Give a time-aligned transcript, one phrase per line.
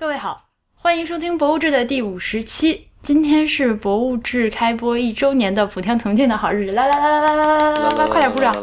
[0.00, 0.44] 各位好，
[0.76, 2.86] 欢迎收听《博物志》的第五十期。
[3.02, 8.54] 今天是《博物志》开播一周年的普天同庆的好日子，来来来来来来来来来，快点鼓掌！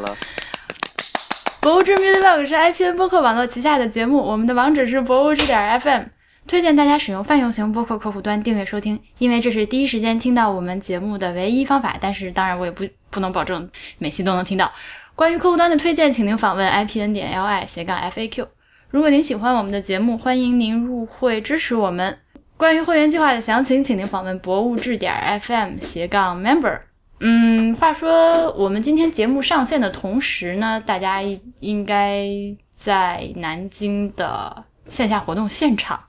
[1.60, 6.04] 博物志 Music Blog 是 IPN 播客网络旗下的节目，我们的网址是博物志点 FM，
[6.48, 11.97] 推荐大家使用泛用型播客客户端订阅收听，因为这是第一时间听到我们节目的唯一方法。
[11.99, 14.72] 但是当然我也不不能保证每期都能听到。
[15.15, 18.48] 关于客户端的推荐，请您访问 IPN 点 LI 斜杠 FAQ。
[18.95, 22.17] 如果您喜欢我们的节目，欢迎您入会支持我们。
[22.55, 26.80] 关于会员计划的详情，请您访问博物志点 FM 斜杠 Member。
[27.20, 31.20] 嗯，话说我们今天节目上线的同时呢，大家
[31.59, 32.26] 应该
[32.73, 36.00] 在南京的线下活动现场。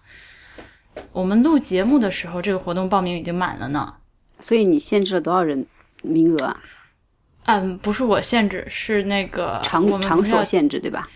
[1.11, 3.95] 我们录节目的时候，这个活动报名已经满了呢。
[4.39, 5.67] 所以你限制了多少人
[6.05, 6.63] 名额啊？
[7.47, 11.09] 嗯，不是我限制，是那个场场所限制，对吧？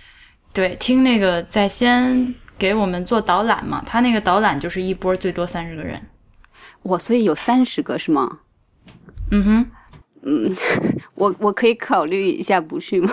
[0.52, 6.00] 对，听那个在先给我们做导览嘛，他那个导览就是一波最多三十个人。
[6.82, 8.40] 我，所以有三十个是吗？
[9.30, 9.70] 嗯哼。
[10.22, 10.54] 嗯，
[11.14, 13.10] 我我可以考虑一下不去吗？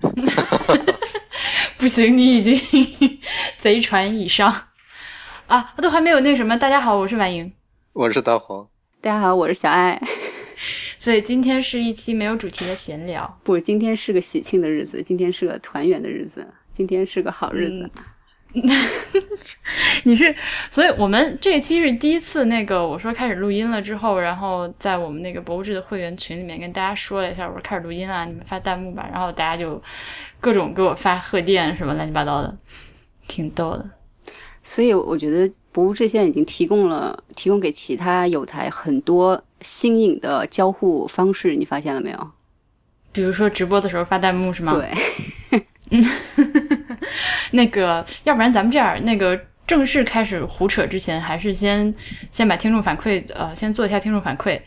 [1.76, 2.58] 不行，你已经
[3.58, 4.50] 贼船以上
[5.46, 6.56] 啊，都还没有那什么。
[6.56, 7.52] 大家好，我是婉莹，
[7.92, 8.66] 我是大黄，
[9.02, 10.00] 大家好，我是小爱。
[11.02, 13.40] 所以今天是一期没有主题的闲聊。
[13.42, 17.90] 不，今天是个喜庆的日子，今天是个团圆的日子，今天是个好日子。
[20.04, 20.32] 你是，
[20.70, 22.44] 所以我们这一期是第一次。
[22.44, 29.08] 那个我说开始录音了之后，然后在我们那个博物志的会员群里面跟大家说了一下，我说开始录音了，你们发弹幕吧。
[29.12, 29.82] 然后大家就
[30.38, 32.56] 各种给我发贺电什么乱七八糟的，
[33.26, 33.90] 挺逗的。
[34.62, 42.30] 所以我觉得博物志现在已经提供了提供给其他有台很多新颖的交互方式，你发现了没有？
[43.12, 44.74] 比如说直播的时候发弹幕是吗？
[44.74, 45.62] 对。
[45.90, 46.04] 嗯
[47.52, 51.94] 那个，要不然咱们这样，那个正式开始胡扯之前，还是先
[52.30, 54.58] 先把听众反馈，呃，先做一下听众反馈。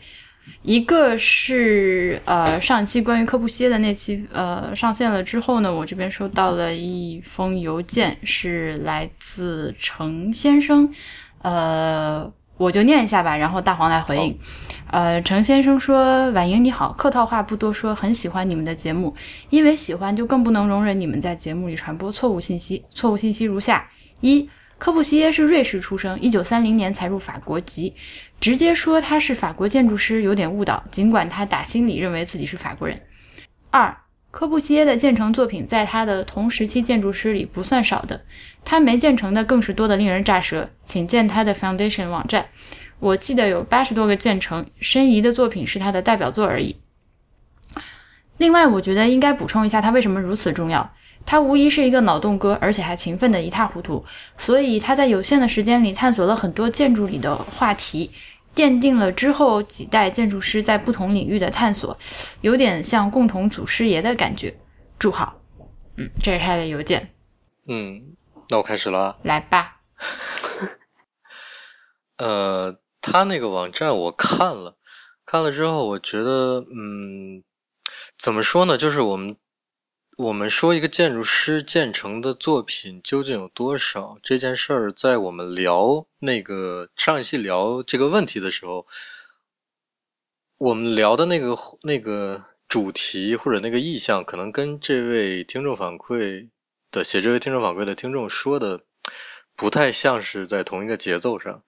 [0.62, 10.92] 一个是呃，上期关于科布西耶的那期，呃，上线了之后呢，我这边收到了一封邮件，是来自程先生，
[11.42, 12.32] 呃。
[12.58, 14.38] 我就念一下吧，然后大黄来回应。
[14.90, 19.14] 呃，程先生说：“婉莹你好，客套话不多说，很喜欢你们的节目，
[19.50, 22.82] 因为喜欢就更不能容忍你们在节目里传播错误信息。
[22.92, 23.86] 错误信息如下：
[24.22, 27.94] 一，科布西耶是瑞士出生，一九三零年才入法国籍，
[28.40, 33.00] 直接说他是法国建筑师有点误导，尽管他打心里认为自己是法国人。
[33.70, 33.96] 二。”
[34.32, 38.20] 科布西耶的建成作品在他的同时期建筑师里不算少的，
[38.66, 40.68] 他没建成的更是多的令人咋舌。
[40.84, 42.44] 请见他的 Foundation 网站，
[42.98, 44.66] 我记得有八十多个建成。
[44.78, 46.76] 申遗的作品是他的代表作而已。
[48.36, 50.92] 另外，我觉得应该补充一下他为什么如此重要。
[51.26, 54.04] 他无疑是一个脑洞哥，而且还勤奋的一塌糊涂，
[54.38, 58.10] 所以他在有限的时间里探索了很多建筑里的话题。
[58.54, 61.98] 奠定了之后几代建筑师在不同领域的探索，
[62.40, 64.56] 有点像共同祖师爷的感觉。
[64.98, 65.38] 祝好，
[65.98, 67.12] 嗯，这是他的邮件。
[67.68, 68.16] 嗯，
[68.48, 69.18] 那我开始了。
[69.22, 69.80] 来吧。
[72.16, 74.78] 呃，他那个网站我看了，
[75.26, 77.42] 看了之后，我觉得，嗯，
[78.18, 78.78] 怎么说呢？
[78.78, 79.36] 就是我们。
[80.16, 88.86] 我们说一个建筑师建成的作品究竟有多少这件事儿，在我们聊那个上一期聊这个问题的时候，
[90.56, 96.48] 我们聊的那个那个主题或者那个意向，可能跟这位听众反馈
[96.90, 98.80] 的写这位听众反馈的听众说的
[99.54, 101.62] 不太像是在同一个节奏上。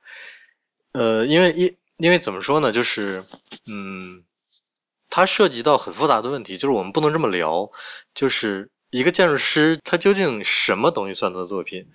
[0.92, 3.22] 呃，因为因因为怎么说呢，就是
[3.70, 4.24] 嗯。
[5.18, 7.72] 它涉及到很复杂的问题，就是我们不能这么聊。
[8.14, 11.88] 就是一个建筑师，他究竟什么东西算他的作品？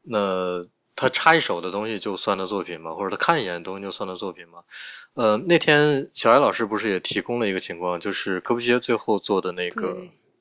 [0.00, 0.64] 那
[0.96, 2.94] 他插一手的东西就算他作品吗？
[2.94, 4.62] 或者他看一眼的东西就算他作品吗？
[5.12, 9.98] 呃，那天小艾老师不是也提供了一个情况，就是柯布西耶最后做的那个，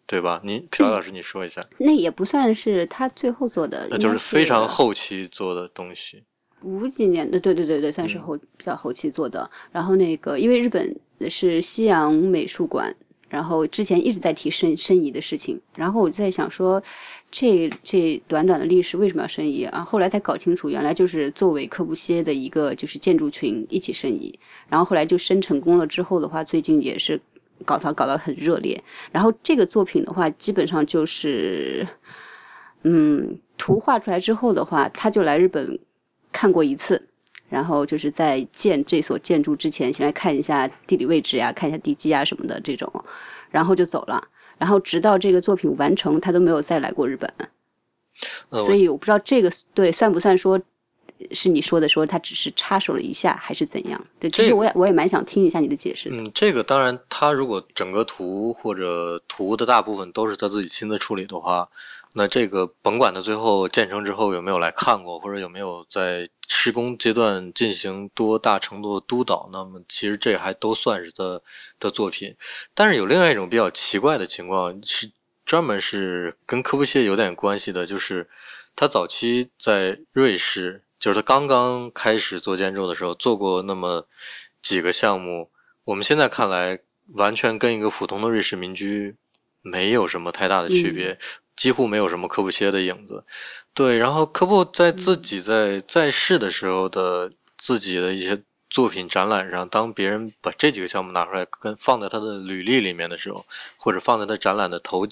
[0.07, 0.39] 对吧？
[0.45, 1.61] 你小艾老师你说一下。
[1.78, 6.23] 那也不算是他最后做的，那就是非常后期做的东西。
[6.64, 9.50] 五几年的，对对对对，算是后比较后期做的。
[9.72, 10.96] 然后那个，因为日本。
[11.29, 12.96] 是西洋美术馆，
[13.28, 16.82] 然后之前一直在提申申遗的事情，然后我在想说，
[17.29, 19.84] 这这短短的历史为什么要申遗啊？
[19.84, 24.40] 后来才搞清楚，原来就是作为科布西耶的一个就是建筑群一起申遗，
[24.70, 27.20] 然后后来就申成功了之后的话，最近也是
[27.66, 28.82] 搞它搞得很热烈。
[29.12, 31.85] 然后这个作品的话，基本上就是，
[32.84, 35.78] 嗯，图画出来之后的话，他就来日本
[36.31, 37.05] 看过一次。
[37.49, 42.87] 然后就是在建这所建筑之前，先来看一下地理位置呀，看一下地基啊什么的这种，
[43.49, 44.23] 然后就走了。
[44.59, 47.34] 然后直到这个作品完成，他都没有再来过日本。
[48.52, 50.61] 所以我不知道这个对算不算说
[51.31, 53.99] 是你说的说他只是插手了一下，还是怎样？
[54.20, 56.17] 对，其实我也我也蛮想听一下你的解释的。
[56.17, 61.70] 嗯，这个当然，他如果整个图或者图的大部分都是他自己亲自处理的话，
[62.14, 71.41] 那这个甭管他最后建成之后有没有来看过，或者有没有在施工阶段进行多大程度的督导，那么其实这还都算是他
[71.79, 72.35] 的作品。
[72.73, 75.11] 但是有另外一种比较奇怪的情况是，
[75.46, 78.28] 专门是跟科布西耶有点关系的，就是
[78.76, 84.08] 他早期在瑞士，就是他刚刚开始做建筑的时候，做过那么
[84.62, 85.52] 几个项目。
[85.84, 86.79] 我们现在看来，
[87.14, 89.16] 完全跟一个普通的瑞士民居
[89.62, 91.20] 没有什么太大的区别，
[91.59, 93.26] 几乎没有什么科布歇的影子。
[93.73, 103.46] 对，然后科布在自己在在世的时候的自己的一些作品展览上，当别人把这几个项目拿出来跟放在他的履历里面的时候，
[103.78, 105.08] 或者放在他展览的头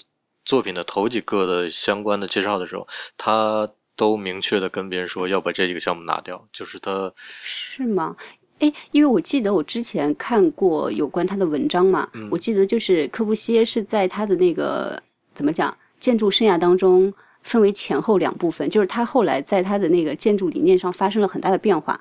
[0.46, 7.12] 作品的头几个的相关的介绍的时候，他都明确的跟别人说要把这几个项目拿掉，就是他
[7.42, 8.16] 是吗？
[8.60, 15.02] 哎，因为我记得我之前看过有关他的文章嘛，嗯我记得就是科布西耶是在他的那个
[15.34, 17.12] 怎么讲建筑生涯当中
[17.42, 22.00] 分为前后两部分，就是他后来在他的那个建筑理念上发生了很大的变化，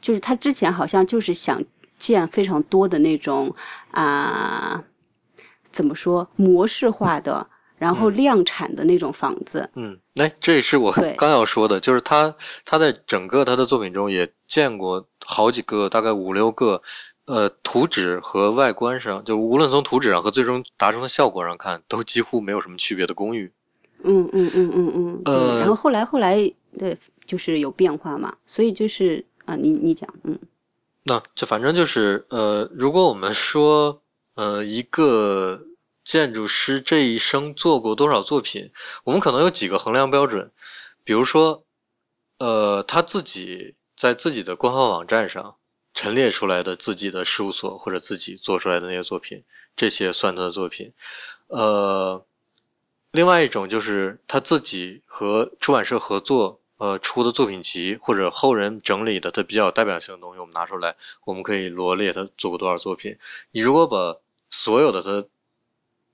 [0.00, 1.62] 就是他之前好像就是想
[1.98, 3.54] 建非常多的那种
[3.90, 4.82] 啊、
[5.62, 7.46] 怎么说模式化的，
[7.76, 12.34] 然后嗯量产的那种房子，嗯，哎，这也是我刚要说的，就是他
[12.64, 16.82] 他在整个他的作品中也见过好几个，大概五六个，
[17.28, 23.52] 呃，图纸和外观上，就无论从图纸上和最终达成的效果上看，都几乎没有什么区别的公寓。
[24.02, 26.96] 嗯嗯嗯嗯嗯，呃然后后来后来对，
[27.26, 30.38] 就是有变化嘛，所以就是啊，你你讲，嗯
[31.04, 34.00] 那就反正就是呃，如果我们说
[34.34, 35.62] 呃一个
[36.04, 38.70] 建筑师这一生做过多少作品，
[39.04, 40.50] 我们可能有几个衡量标准，
[41.04, 41.64] 比如说
[42.38, 45.56] 呃他自己在自己的官方网站上
[45.98, 49.42] 陈列出来的自己的事务所或者自己做出来的那些作品，
[49.74, 50.92] 这些算他的作品。
[51.48, 52.24] 呃，
[53.10, 56.60] 另外一种就是他自己和出版社合作。
[56.76, 63.18] 呃，出的作品集或者后人整理的他比较有代表性的东西，我们拿出来，我们可以罗列他做过多少作品。
[63.50, 64.18] 你如果把
[64.48, 65.26] 所有的他，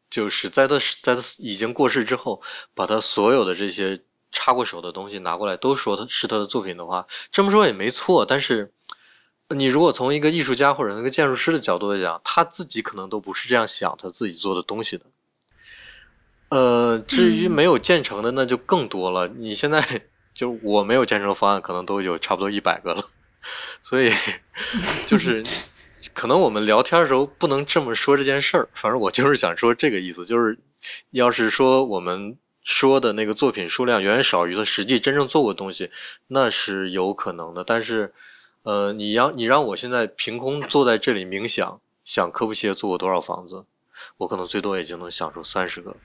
[0.09, 2.41] 就是在他在他已经过世之后，
[2.73, 4.01] 把他所有的这些
[4.33, 8.25] 插过手的东西拿过来，都说他是他的作品的话，这么说也没错。
[8.25, 8.73] 但是，
[9.49, 15.05] 你如果从一个艺术家或者一个建筑师的角度来讲，他自己可能都不是这样想他自己做的东西的。
[16.49, 19.29] 呃，至于没有建成的，那就更多了。
[19.29, 20.02] 你现在
[20.35, 23.08] 就我没有建成方案，可能都有差不多一百个了，
[23.82, 24.12] 所以
[25.06, 25.43] 就是
[26.14, 28.69] 可能我们聊天的时候不能这么说这件事儿。
[28.75, 30.58] 反正我就是想说这个意思，就是
[31.11, 35.91] 要是说我们说的那个作品数量远远少于他实际真正做过的东西，
[36.29, 37.64] 那是有可能的。
[37.64, 38.14] 但是，
[38.65, 43.65] 呃，你让你让我现在凭空坐在这里冥想，想科布西耶做过多少房子，
[44.17, 45.97] 我可能最多也就能想出三十个，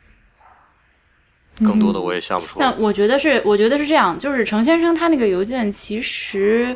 [1.64, 2.66] 更多的我也想不出来。
[2.66, 6.76] 那我觉得是，我觉得是这样，就是程先生他那个邮件其实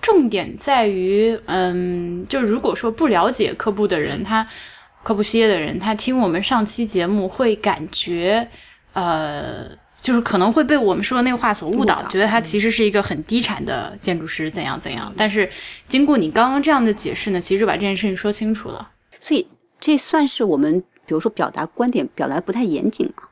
[0.00, 4.44] 重点在于，嗯，就如果说不了解科布的人，他
[5.04, 8.48] 科布西耶的人，他听我们上期节目会感觉，
[8.92, 9.68] 呃，
[10.02, 15.14] 就是可能会被我们说的那个话所误导，觉得他其实是一个很低产的建筑师，怎样怎样。
[15.16, 15.48] 但是
[15.86, 18.90] 经过你刚刚这样的解释呢，其实就把这件事情说清楚了。
[19.20, 19.46] 所以
[19.78, 23.22] 这算是我们比如说表达观点表达不太严谨嘛？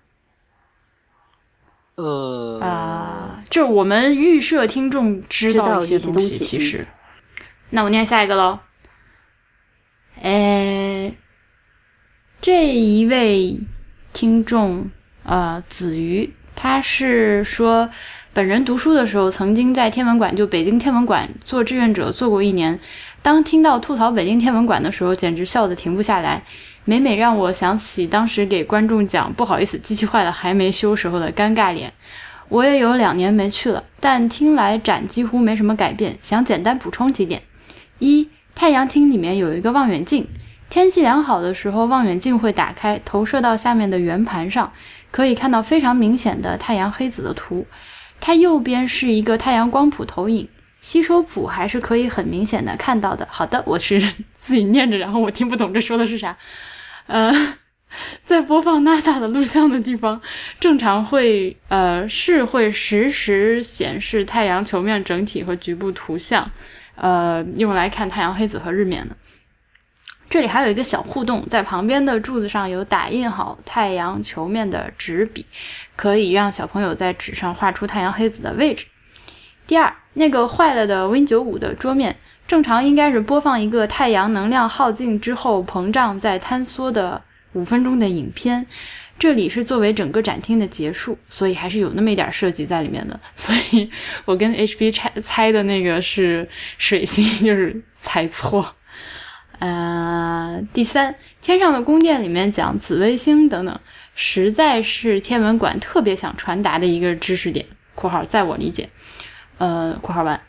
[1.97, 6.87] 呃啊、就是我们预设听众知道一些东西，其实。
[7.71, 8.61] 那我念下一个喽。
[10.23, 11.13] 哎，
[12.41, 13.61] 这一位
[14.13, 14.89] 听众
[15.25, 17.89] 呃，子瑜，他是说，
[18.35, 22.79] 本人读书的时候曾经在天文馆，就北京天文馆做志愿者做过一年。
[23.23, 26.43] 当听到吐槽北京天文馆的时候，简直笑得停不下来。
[26.85, 31.91] 每每让我想起当时给观众讲不好意思，机器坏了还没修时候的尴尬脸。
[32.51, 36.19] 我也有两年没去了，但听来展几乎没什么改变。
[36.21, 37.41] 想简单补充几点：
[38.01, 40.29] 一，太阳厅里面有一个望远镜，
[40.71, 44.73] 天气良好的时候，望远镜会打开，投射到下面的圆盘上，
[45.11, 47.67] 可以看到非常明显的太阳黑子的图。
[48.21, 50.49] 它右边是一个太阳光谱投影，
[50.81, 53.27] 吸收谱还是可以很明显的看到的。
[53.29, 54.01] 好的，我是
[54.33, 56.37] 自己念着，然后我听不懂这说的是啥。
[57.09, 57.57] 呃，
[58.25, 60.21] 在播放 NASA 的录像的地方，
[60.61, 66.49] 正常会呃是会实时显示太阳球面整体和局部图像，
[66.95, 69.17] 呃，用来看太阳黑子和日冕的。
[70.31, 75.45] 这里还有一个小互动，在旁边的柱子上有打印好太阳球面的纸笔，
[75.97, 78.87] 可以让小朋友在纸上画出太阳黑子的位置。
[79.67, 87.21] 第二，那个坏了的 Win 九五的桌面，正常应该是播放一个太阳能量耗尽之后膨胀再坍缩的
[87.55, 88.65] 五分钟的影片。
[89.19, 93.19] 这里是作为整个展厅的结束，所以还是有那么一点设计在里面的。
[93.35, 93.91] 所以
[94.25, 98.77] 我跟 HB 猜猜的那个是水星，就是猜错。
[99.61, 103.79] 呃，第三，天上的宫殿里面讲紫微星等等，
[104.15, 107.67] 实在是天文馆特别想传达的一个知识点。
[107.95, 108.89] （括号在我理解）
[109.59, 110.41] 呃，括号完。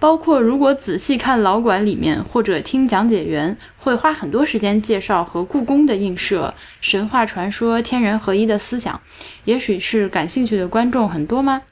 [0.00, 9.00] 包括如果仔细看老馆里面，或者听讲解员会花很多时间介绍和故宫的映射、神话传说、天人合一的思想，
[9.44, 11.62] 也许是感兴趣的观众很多吗？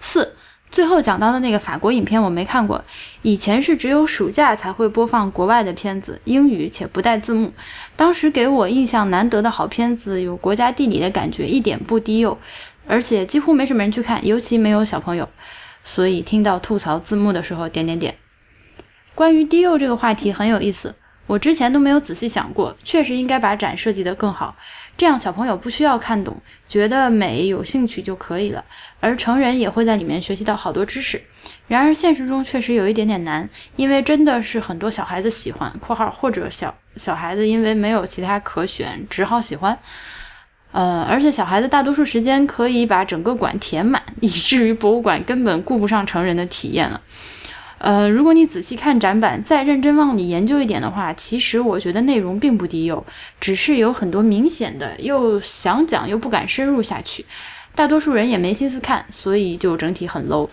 [0.00, 0.36] 四，
[0.70, 2.84] 最后讲到的那个法国影片我没看过，
[3.22, 7.52] 以前是只有暑假才会播放国外的片子，英语且不带字幕，
[7.96, 12.38] 当时给我印象难得的好片子，有国家地理的感觉，一点不低幼，
[12.86, 15.28] 而且几乎没什么人去看，尤其没有小朋友。
[15.82, 18.14] 所以听到吐槽字幕的时候，点点点。
[19.14, 20.94] 关于低幼这个话题很有意思，
[21.26, 24.54] 我之前都没有仔细想过，确实应该把展设计得更好，
[24.98, 26.36] 这样小朋友不需要看懂，
[26.68, 28.64] 觉得美有兴趣就可以了，
[28.98, 31.22] 而成人也会在里面学习到好多知识。
[31.68, 39.78] 然而现实中确实有一点点难，因为真的是很多小孩子喜欢（括号或者小小孩子因为没有其他可选，只好喜欢）。
[40.72, 47.00] 呃，而且小孩子大多数时间可以把整个馆填满，以至于博物馆根本顾不上成人的体验了。
[47.78, 53.04] 呃，如果你仔细看展板，再认真往里研究一点的话，其实我觉得内容并不低幼，
[53.40, 57.24] 只是有很多明显的又想讲又不敢深入下去，
[57.74, 60.48] 大多数人也没心思看，所以就整体很 low。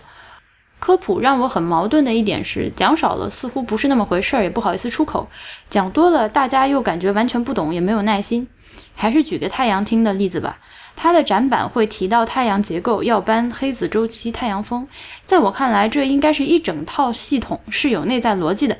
[0.78, 5.26] 科普让我很矛盾的一点是，讲少了似乎不是那么回事儿，也不好意思出口；
[5.68, 8.46] 讲多了，大家又感觉完全不懂，也没有耐心。
[8.94, 10.58] 还是举个太阳厅的例子吧，
[10.96, 14.88] 它的展板会提到太阳结构、耀斑、黑子周期、太阳风。
[15.26, 18.76] 在我看来，这应该是一整套系统，是有内在逻辑的。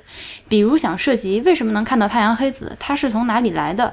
[0.49, 3.93] 比如想涉及为什么能看到太阳黑子，它是从哪里来的？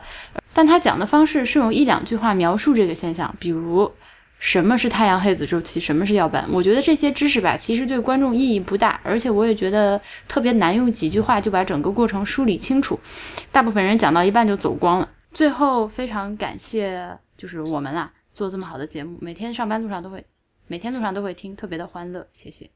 [0.54, 3.92] 但他讲的方式是用一两句话描述这个现象，比如
[4.40, 6.46] 什么是太阳黑子周期，什么是耀斑。
[6.52, 13.00] 我觉得这些知识吧，其实对观众意义不大，而且我也觉得特别难用几句话就把整个过程梳理清楚。
[13.52, 15.10] 大部分人讲到一半就走光了。
[15.34, 20.26] 最后非常感谢，就是我们啦，做这么好的节目，每天上班路上都会，
[20.66, 22.70] 每天路上都会听，特别的欢乐，谢谢。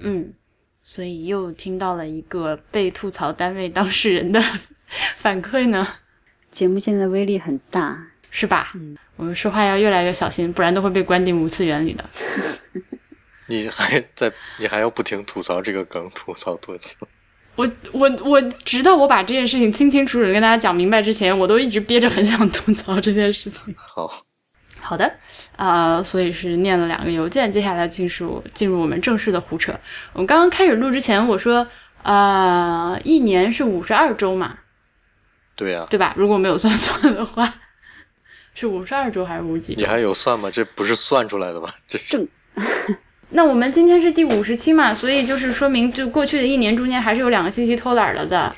[0.00, 0.34] 嗯，
[0.82, 4.38] 所以又听到了一个被吐槽单位当事人的
[5.16, 5.94] 反馈呢。
[6.50, 8.72] 节目现在威力很大，是吧？
[8.74, 12.04] 嗯，我们说话要越来越小心，不然都会被关进无次元里的。
[13.48, 16.90] 你还在，你还要不停吐槽这个梗，吐槽多久？
[17.54, 23.74] 我我我，直到我把这件事情清清楚楚的跟大家讲明白之前，我都一直憋着很想吐槽这件事情。
[23.76, 24.10] 好，
[24.80, 25.12] 好的，
[25.56, 29.78] 啊，所以是念了两个邮件，接下来进入进入我们正式的胡扯。
[30.14, 31.66] 我们刚刚开始录之前，我说，
[32.02, 34.58] 啊，一年是五十二周嘛？
[35.54, 36.14] 对呀，对吧？
[36.16, 37.52] 如果没有算错的话，
[38.54, 39.74] 是五十二周还是五几？
[39.74, 40.50] 你还有算吗？
[40.50, 41.68] 这不是算出来的吗？
[41.86, 42.26] 这正。
[43.34, 48.52] 那我们今天是第五十期嘛，所以就是说明，就过去的一年中间还是有两个星期偷懒了的。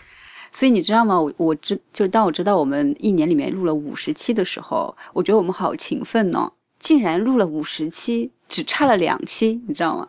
[0.51, 1.21] 所以你知道吗？
[1.21, 6.51] 我我知就当我知道我们一年里面录了五十期的时候，我觉得我们好勤奋呢，
[6.81, 10.09] 竟然录了五十期，只差了两期，你知道吗？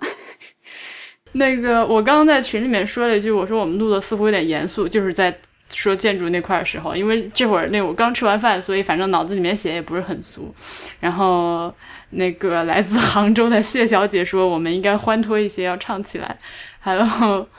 [1.34, 5.36] 那个我刚刚在群里面说了一句，我说我们录的似乎有点严肃，就是在
[5.69, 10.51] 说建筑那块的时候，因为这会儿那我刚吃完饭，所以反正脑子里面写也不是很俗，
[11.00, 11.72] 然后。
[12.12, 16.38] 那个来自杭州的谢小姐说：“我们应该欢脱一些，要唱起来。”
[16.79, 17.50] 还有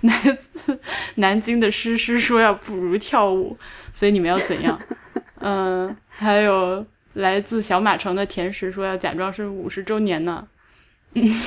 [0.00, 0.80] 来自
[1.16, 3.58] 南京的诗诗说：“要不如跳舞。”
[3.92, 4.80] 所以你们要怎样？
[5.40, 10.48] 嗯，还有来自小马城的甜食说：“要假装是五十周年呢。”
[11.14, 11.40] 嗯，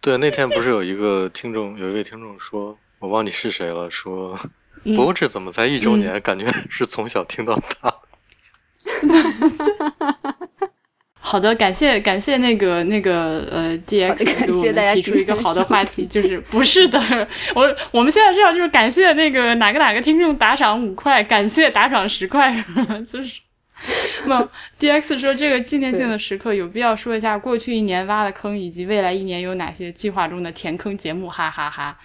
[0.00, 4.38] 对，那天不是有一个听众，有一位听众说，我忘记是谁了，说
[4.84, 6.20] ：“不过这怎么才一周年？
[6.20, 7.94] 感觉是从小听到大。
[11.26, 17.00] ”好的，感谢感谢那个那个呃，D X 给我们提出一个好的话题， 就是不是的，
[17.54, 22.54] 我我们现在这样就是感谢那个哪个哪个听众打赏五块，感谢打赏十块，
[23.10, 23.40] 就是。
[24.26, 24.46] 那
[24.78, 31.98] D X 说这个纪念性的时刻有必要说一下过去一年挖的坑，以及未来一年有哪些计划中的填坑节目，哈哈哈。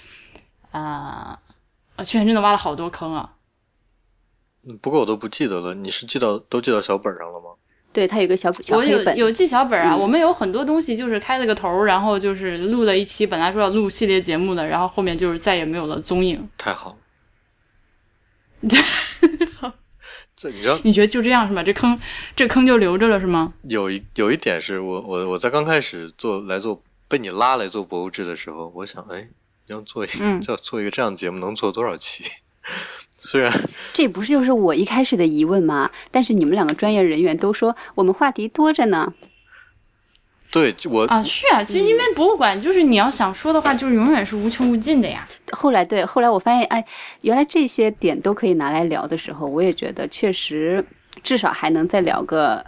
[0.72, 1.38] 啊
[1.96, 3.34] 啊，去年真的挖了好多坑啊，
[4.82, 7.52] 不过我都不记得了，你是记到都记到小本上了吗？
[7.92, 16.48] 对他有个小小我有有记小本啊，我们有很多东西就是开了个头，然后就是录了一期，本来说要录系列节目的，然后后面就是再也没有了踪影。
[16.58, 16.98] 太好，
[19.60, 19.74] 好，
[20.36, 20.80] 这你知道？
[20.84, 21.64] 你觉得就这样是吗？
[21.64, 22.00] 这坑
[22.36, 23.54] 这坑就留着了是吗？
[23.64, 29.30] 有一有一点是我我我在刚开始做来做被你拉来做博物志的时候，我想，哎，
[29.66, 32.26] 要做一嗯要做一个这样的节目，能做多少期？
[33.22, 33.54] 虽然
[33.94, 35.92] 这不是就是我一开始的疑问吗？
[36.10, 39.14] 但是你们两个专业人员都说我们话题多着呢。
[40.52, 45.28] 对我啊，是啊，其实因为博物馆就是你要想说的话，就是永远是无穷无尽的呀。
[45.52, 46.84] 后来对，后来我发现，哎，
[47.22, 50.84] 原来这些点都可以拿来聊的时候，我也觉得确实
[51.22, 52.66] 至少还能再聊个，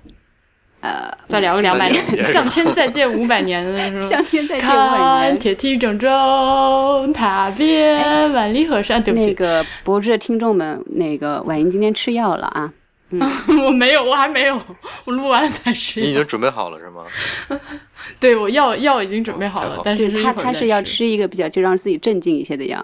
[0.81, 4.09] 呃，再聊个两百三年年，向天再借五百年的时候。
[4.09, 4.97] 向天再借五百年。
[4.97, 9.01] 看铁蹄铮中，踏遍万里河山。
[9.01, 12.73] 对不起，那个博士的听众们，那个婉莹今天吃药了啊。
[13.11, 14.59] 我没有，我还没有，
[15.05, 16.05] 我录完了才吃药。
[16.05, 17.05] 你已经准备好了是吗？
[18.19, 22.83] 对我药药已经准备好了但是就是他他是要吃一个比较就让自己镇静一些的药。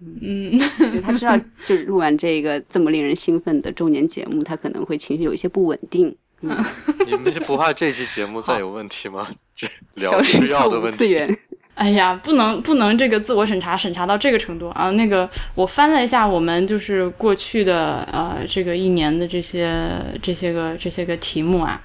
[0.00, 6.56] 嗯， 对他知道，就是录完这个这么令人兴奋的周年节目，他可能会情绪有一些不稳定，嗯，
[7.06, 9.26] 你们就不怕这期节目再有问题吗？
[9.56, 11.18] 这聊消失吃药的问题。
[11.76, 14.90] 哎呀，不能不能这个自我审查审查到这个程度啊！
[14.92, 19.90] 那个我翻了一下我们就是过去的呃这个一年的这些
[20.22, 21.78] 这些个这些个题目啊，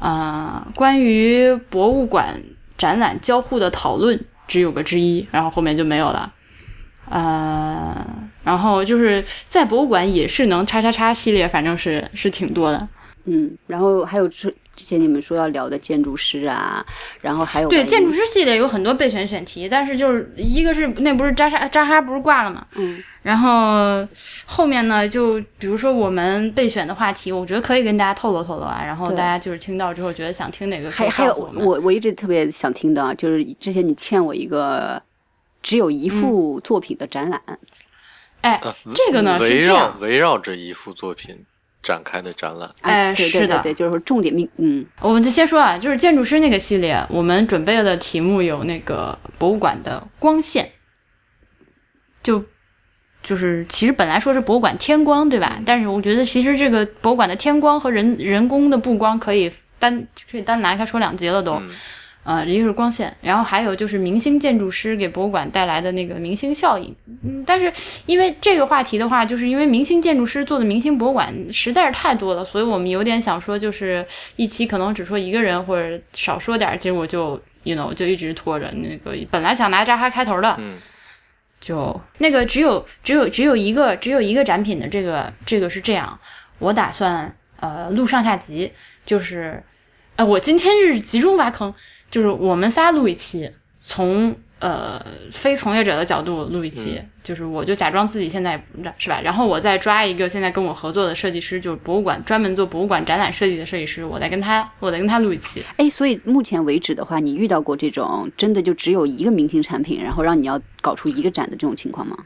[0.00, 2.42] 呃，关于博物馆
[2.78, 6.32] 展览交互的讨论只有个之一，然后后面就没有了。
[7.10, 8.06] 呃，
[8.44, 12.88] 然后就是在博物馆也是能叉叉叉系列，反正是是挺多的。
[13.30, 16.84] 嗯，然后还有之之前你们说要聊的建筑师啊，
[17.20, 22.66] 然后还有对建筑师系列有很多备选选题，但是就是一个是那不是扎哈扎哈不是挂了吗？
[22.76, 24.06] 嗯，然后
[24.46, 28.82] 后面呢，就比如说我们备选的话题，我觉得可以跟大家透露透露啊。
[28.82, 35.02] 然后大家就是听到之后觉得想听哪个，还还有我我我一直特别想听的，就是之前你欠我一个
[35.62, 37.42] 只有一幅作品的展览，
[38.40, 41.36] 哎，呃这个呢是围绕围绕着一幅作品
[41.88, 42.70] 展开的展览。
[42.82, 50.70] 哎是的对对对，就是说重点命，嗯我们就先说啊，就是建筑师那个系列，我们准备的题目有那个博物馆的光线，
[52.22, 52.44] 就
[53.22, 55.58] 就是其实本来说是博物馆天光，对吧？
[55.64, 61.54] 但是我觉得其实这个博物馆的天光和人人工的布光可以单可以单拿开说两节了都。
[61.54, 61.70] 嗯，
[62.24, 66.94] 呃，一个是光线，然后还有就是明星建筑师给博物馆带来的那个明星效应。
[67.24, 67.72] 嗯，但是
[68.04, 74.04] 因为这个话题的话，就是因为明星建筑师做的明星博物馆实在是太多了，所以我们有点想说，就是
[74.36, 78.70] 一期可能只说一个人或者少说点儿，结果就 you know 就一直拖着。
[78.72, 80.76] 那个本来想拿扎哈开头的，嗯，
[81.58, 86.18] 就那个只有只有只有一个只有一个展品的这个这个是这样，
[86.58, 88.70] 我打算呃录上下集，
[89.06, 89.62] 就是
[90.16, 91.72] 呃我今天是集中挖坑，
[92.10, 93.50] 就是我们仨录一期，
[93.82, 98.62] 从呃非从业者的角度录一期，就是我就假装自己现在
[98.96, 105.62] 是吧，然后我再抓一个现在跟我合作的设计师，就是博物馆专门做博物馆展览设计的设计师，我再跟他我再跟他录一期。
[105.76, 112.16] 哎，所以目前为止的话，你遇到过这种真的就只有一个明星产品，然后让你要搞出一个展的这种情况吗？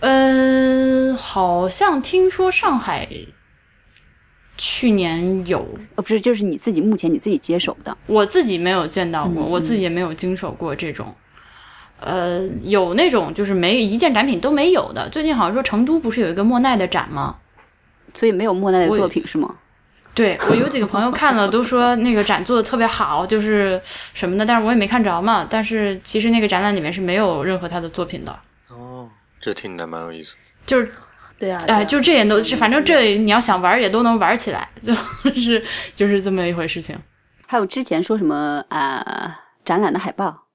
[0.00, 3.06] 嗯，好像听说上海
[4.62, 11.14] 去年有，呃，不是，就是你自己目前你自己接手的，我自己没有见到过，嗯我自己也没有经手过这种。
[11.98, 15.08] 呃，有那种就是没一件展品都没有的。
[15.08, 17.36] 最近好像说成都不是有一个莫奈的展吗？
[18.12, 19.56] 所以没有莫奈的作品是吗？
[20.12, 25.46] 对我有几个朋友看了，都说那个展做的特别好，就是什么的，但是我也没看着嘛。
[25.48, 29.08] 但是其实那个展览里面是没有任何他的作品的，哦，
[29.40, 30.36] 这听起来蛮有意思。
[30.66, 30.90] 就是
[31.40, 34.94] 对啊，哎，就这也都是，反正这你要想玩也都能玩起来， 就
[35.34, 36.96] 是就是这么一回事情
[37.46, 40.46] 还有之前说什么啊、呃展览的海报，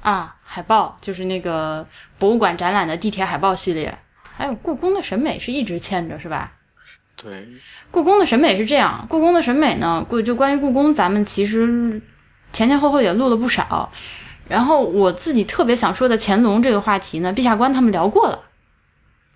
[0.00, 0.32] 啊。
[0.48, 1.84] 海报就是那个
[2.18, 3.98] 博物馆展览的地铁海报系列，
[4.36, 6.52] 还有故宫的审美是一直欠着，是吧？
[7.16, 7.48] 对，
[7.90, 12.00] 故宫的审美是这样，故宫的审美呢，故就关于故宫，咱们其实
[12.52, 13.90] 前前后后也录了不少。
[14.48, 18.40] 然后我自己特别想说的乾隆这个话题呢，陛下官他们聊过了。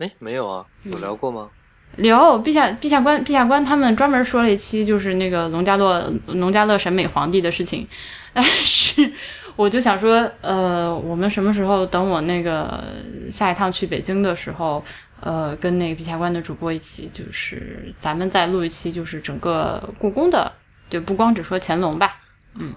[0.01, 1.51] 哎，没有啊，有聊过吗？
[1.97, 7.87] 聊陛下陛下官陛下官他们专门说了一期，就是那个农家乐农家乐审美皇帝的事情。
[8.33, 9.13] 但是
[9.57, 12.83] 我就想说，呃，我们什么时候等我那个
[13.31, 14.83] 下一趟去北京的时候，
[15.21, 20.51] 呃，跟那个陛下官的主播一起，就是咱们再录一期，就是整个故宫的，
[20.89, 22.17] 就不光只说乾隆吧，
[22.55, 22.73] 嗯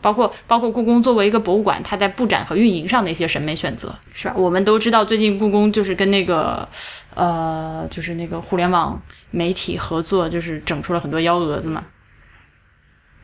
[0.00, 4.34] 包括包括故宫作为一个博物馆，它在布展和运营上的一些审美选择，是吧？
[4.36, 6.68] 我们都知道，最近故宫就是跟那个
[7.14, 11.84] 呃，就是那个互联网媒体合作，就是整出了很多幺蛾子嘛。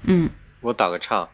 [0.03, 1.29] 嗯，我打个岔，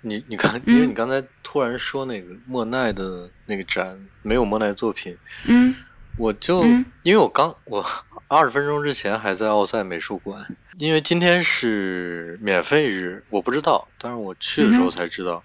[0.00, 5.74] 你你刚，因为你刚才突然说那个莫奈的那个展没有莫奈作品，嗯
[6.16, 7.84] 我就、嗯因为我刚我
[8.26, 10.46] 二十分钟之前还在奥赛美术馆，
[10.78, 15.42] 因为今天是免费日，我不知道，但是我去的时候才知道，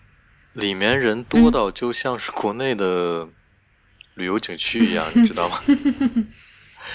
[0.53, 3.27] 里面人多到就像是国内的
[4.15, 5.59] 旅游景区一样，你知道吗？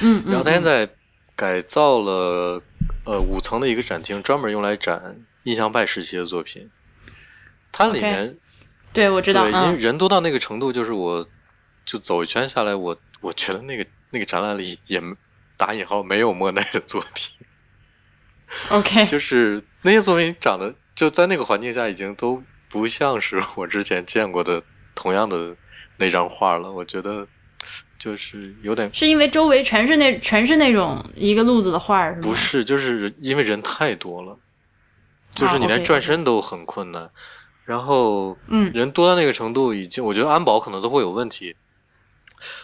[0.01, 0.89] 嗯，然后他现在
[1.35, 2.63] 改造了
[3.05, 6.71] 呃五层的一个展厅，专门用来展印象派时期的作品。
[7.73, 8.37] 它里面
[8.93, 11.29] 对我知道，对，因为人多到那个程度，就是我
[11.85, 15.03] 就走一圈下来，我我觉得那个那个展览里也
[15.57, 17.35] 打引号没有莫奈的作品。
[18.71, 24.63] OK，就是那些作品长得就在那个环境下已经都不像是 我之前见过的
[24.95, 25.57] 同样的
[25.97, 26.73] 那张画了。
[26.73, 27.27] 我觉得
[27.99, 32.21] 就是有点是因为周围全是那全是那种一个路子的画，是吗？
[32.23, 34.39] 不是，就是因为人太多了，
[35.33, 37.11] 就是你啊连转身都很困难。
[37.65, 41.51] 然后嗯人多到那个程度，已经我觉得安保可能都会有问题。
[41.51, 41.57] 哎，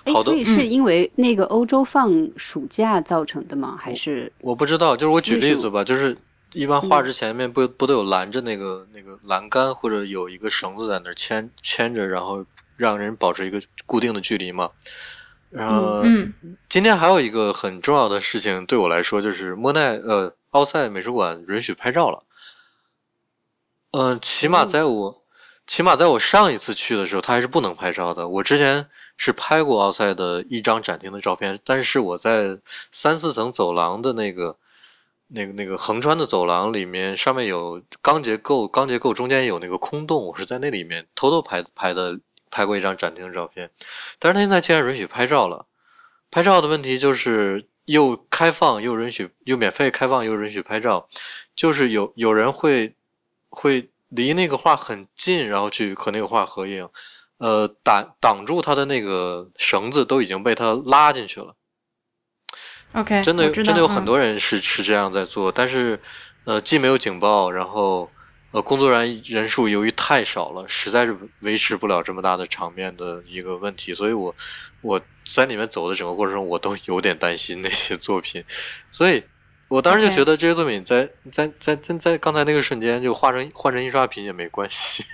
[0.07, 3.77] 好多所以是嗯因为那个欧洲放暑假造成的吗？
[3.81, 6.17] 还是我不知道，就是我举例子吧，就是
[6.53, 12.45] 一般画嗯之前面不不都有拦着那个那个栏杆，或者有一个绳子在那牵牵着，然后
[12.77, 14.71] 让人保持一个固定的距离嘛。
[15.51, 16.35] 然后、嗯
[16.69, 22.25] 今天还有一个很重要的事情对我来说，就是莫奈呃奥赛美术馆允许拍照了。
[23.93, 25.23] 嗯、起码哦在我、
[25.69, 28.27] 起码在我上一次去的时候，他还是不能拍照的。
[28.27, 32.59] 我之前是拍过奥赛的一张展厅的照片，但是我在
[32.90, 34.57] 三四层走廊的那个、
[35.29, 42.18] 那个、那个横穿的走廊里面，上面有钢结构，钢结构中间有那个空洞，我是在那里面偷偷拍拍的，
[42.50, 43.70] 拍过一张展厅的照片。
[44.18, 45.66] 但是它现在竟然允许拍照了，
[46.31, 51.09] 拍照的问题就是又开放又允许，又免费开放又允许拍照，
[51.55, 52.94] 就是有有人会
[53.48, 56.88] 会离那个画很近，然后去和那个画合影。
[57.38, 61.57] 呃，挡挡住他的那个绳子都已经被他拉进去了。
[62.92, 66.01] ，OK，真的真的有很嗯多人是是这样在做，但是
[66.44, 68.11] 呃既没有警报，然后
[68.53, 74.37] 呃工作人员人数由于太少了，实在是维持不了这么大的场面的一个问题，所以我
[74.81, 78.44] 我在里面走的整个过程中，我都有点担心那些作品，
[78.92, 79.25] 所以
[79.68, 85.05] 我当时就觉得这些作品在在在在在刚才那个瞬间就画成画成印刷品也没关系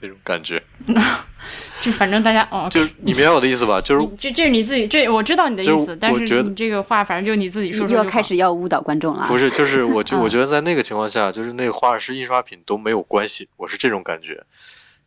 [0.00, 0.62] 那种感觉，
[1.80, 3.80] 就反正大家哦，就是你明白我的意思吧？
[3.80, 9.26] 就是你这这是你自己，这我知道你的意思，但是我觉得你这个话反正就你自己说说就要开始要误导观众了？
[9.28, 10.20] 不是，就是我觉 嗯。
[10.20, 14.44] 我觉得在那个情况下，就是那个画是印刷品都没有关系，我是这种感觉，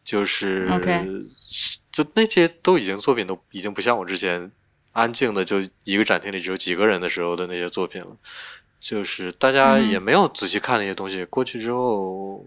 [0.06, 0.68] 就是
[1.92, 4.52] 就那些都已经作品都已经不像我之前
[4.92, 8.18] 安静的就一个展厅里只有几个人的时候的那些作品了，
[8.84, 12.46] 就是大家嗯也没有仔细看那些东西，过去之后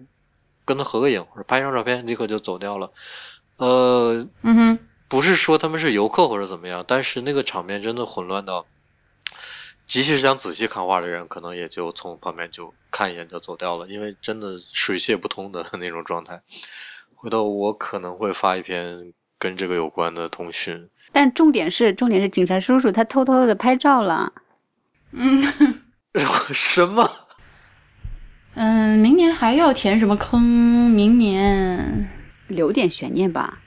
[0.66, 2.92] 跟他合个影或者拍一张照片，立刻就走掉了，
[3.56, 8.66] 呃，嗯哼，不是说他们是游客或者怎么样，但是那个场面真的混乱到，
[9.86, 16.42] 即使是想仔细看画的人，可能也就从旁边就看一眼就走掉了，因为真的水泄不通的 那种状态。
[17.14, 20.90] 回头我可能会发一篇跟这个有关的通讯。
[21.12, 24.34] 但重点是，重点是警察叔叔他偷偷的拍照了。
[26.52, 27.10] 什么？
[28.54, 30.40] 嗯，明年还要填什么坑？
[30.42, 32.08] 明年
[32.48, 33.58] 留点悬念吧。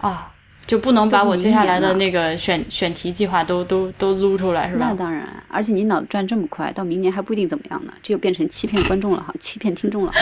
[0.00, 0.32] 啊，
[0.66, 4.88] 就不能把我接下来的那个选选题计划都都都撸出来是吧？
[4.90, 7.92] 那当然，而且你脑子转这么快，到明年还不一定怎么样呢。
[8.02, 10.12] 这就变成欺骗观众了 哈，欺骗听众了。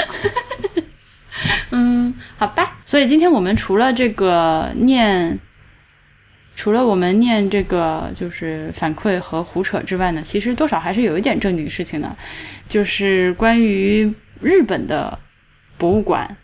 [1.70, 2.78] 嗯，好吧。
[2.85, 5.37] 所以今天我们除了这个念，
[6.55, 12.17] 除了我们念这个就是反馈和胡扯之外呢，其实多少还是有一点正经事情的，
[12.69, 15.19] 就是关于日本的
[15.77, 16.37] 博物馆，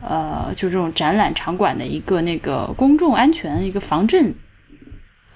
[0.00, 4.34] 呃，就这种展览场馆的一个那个公众安全一个防震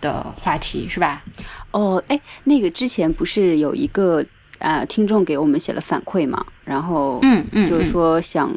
[0.01, 1.23] 的话题，是吧？
[1.71, 4.25] 哦，哎，那个之前不是有一个
[4.59, 6.45] 呃听众给我们写了反馈嘛？
[6.64, 8.51] 然后嗯嗯，就是嗯说想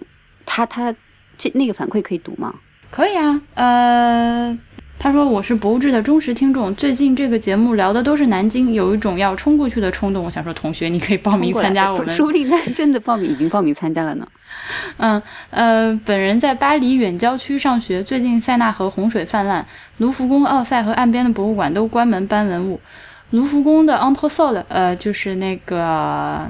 [0.46, 0.96] 他他
[1.38, 2.56] 这那个反馈可以读吗？
[2.92, 4.58] 可以啊，呃，
[4.98, 10.24] 他说我是博物志的忠实听众，最近这个节目聊的都是南京，有一种要冲过去的冲动。
[10.24, 12.10] 我想说，同学，你可以报名参加我们。
[12.10, 14.28] 说不定他真的报名已经报名参加了呢。
[14.98, 19.66] 嗯呃，本人在巴黎远郊区上学，最近塞纳河洪水泛滥，
[19.98, 22.80] 卢浮宫、奥赛和岸边的博物馆都关门搬文物。
[23.32, 26.48] 卢浮宫的 Entresol，呃，就是那个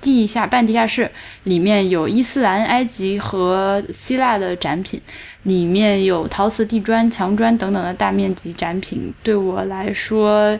[0.00, 1.10] 地下半地下室，
[1.44, 5.00] 里面有伊斯兰、埃及和希腊的展品，
[5.44, 9.12] 里面有陶瓷、地砖、墙砖等等的大面积展品。
[9.22, 10.58] 对我来说，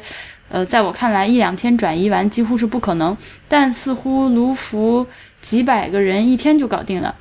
[0.48, 3.16] 呃，在我看来，一两天转移完几乎是不可能，
[3.48, 5.06] 但似乎卢浮
[5.40, 7.14] 几百个人一天就搞定了。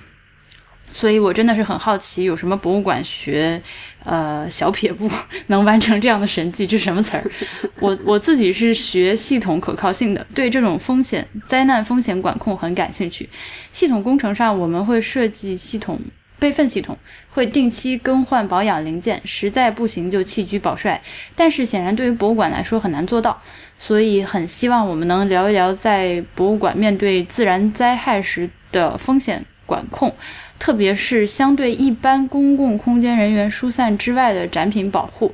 [0.89, 3.61] 所以我真的是很好奇，有什么博物馆学，
[4.05, 5.11] 呃，小撇步
[5.47, 6.65] 能完成这样的神迹？
[6.65, 7.31] 这什么词儿？
[7.81, 13.29] 我我自己是学系统可靠性的，对这种风险、灾难风险管控很感兴趣。
[13.73, 15.99] 系统工程上，我们会设计系统
[16.39, 16.97] 备份系统，
[17.29, 21.01] 会定期更换保养零件，实在不行就弃车保帅。
[21.35, 23.41] 但是显然对于博物馆来说很难做到，
[23.77, 30.13] 所以很希望我们能聊一聊在博物馆面对自然灾害时的风险管控。
[30.59, 35.31] 特别是相对一般公共空间人员疏散之外的展品保护，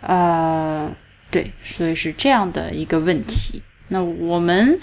[0.00, 0.90] 呃，
[1.30, 3.62] 对，所以是这样的一个问题。
[3.88, 4.80] 那我们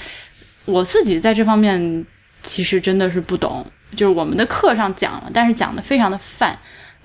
[0.66, 2.06] 我自己在这方面
[2.44, 6.58] 其实真的是不懂，就是我们的课上讲了，但是讲的非常的泛。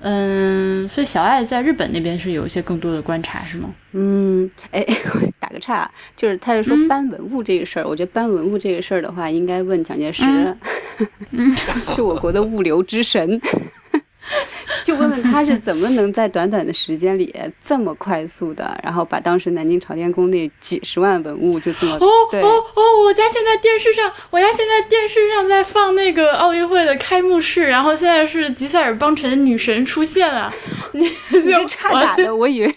[0.02, 3.70] 嗯，所以小爱在日本那边是有一些更多的观察，是吗？
[3.92, 4.84] 嗯，哎，
[5.40, 10.22] 打个岔，就是他是说搬文物这个事儿，我觉得搬文物这个事儿的话，应该问蒋介石，
[11.96, 13.40] 就我国的物流之神。
[14.84, 22.82] 就问问他是怎么能在短短的时间里这么快速的，然后把当时南京朝天宫那几十万文物就这么哦哦哦！
[23.04, 30.52] 我家现在电视上，我家现在电视上在放那个奥运会的开幕式，然后现在是吉塞尔邦辰女神出现了，
[30.92, 31.08] 你
[31.42, 32.74] 就差打的，我以为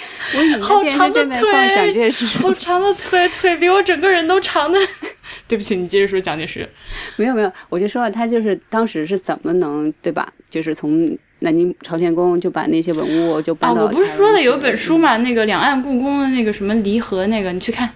[0.36, 4.78] 我以为好长的腿，蒋介石，好长的腿，腿比我整个人都长的。
[5.46, 6.68] 对不起，你接着说蒋介石。
[7.16, 10.28] 没有没有，我就说他就是当时是怎么能对吧？
[10.48, 13.82] 就是从南京朝天宫就把那些文物就搬到。
[13.82, 17.88] 我不是说的有一本书嘛，那个两岸故宫的那个什么离合那个，你去看。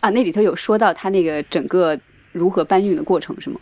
[0.00, 1.98] 啊，那里头有说到他那个整个
[2.32, 3.58] 如何搬运的过程是吗？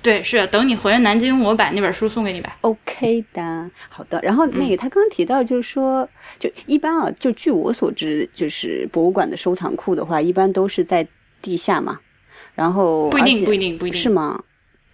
[0.00, 2.56] 对，是等你回来南京，我把那本书送给你吧。
[2.60, 4.20] OK 的，好的。
[4.22, 6.08] 然后那个他刚刚提到就是说，
[6.38, 11.06] 就一般啊，就据我所知，就是博物馆的收藏库的话，一般都是在
[11.42, 11.98] 地下嘛。
[12.54, 14.40] 然后不一定不一定不一定是吗？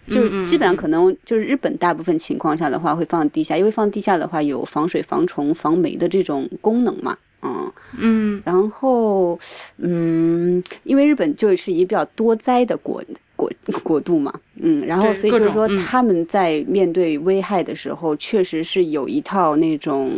[0.07, 7.17] 就基本上可能就是日本大部分情况下的话会放地下，因为放地下的话有防水、防虫、防霉的这种功能嘛。
[7.41, 8.41] 嗯嗯。
[8.45, 9.39] 然后
[9.77, 13.03] 嗯，因为日本就是一个比较多灾的国
[13.35, 13.51] 国
[13.83, 14.33] 国度嘛。
[14.61, 14.85] 嗯。
[14.85, 20.11] 然后所以就是说他们在面对危害的时候，确实是有一套那种